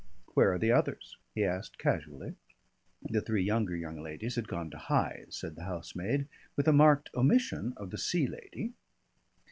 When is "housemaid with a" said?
5.65-6.73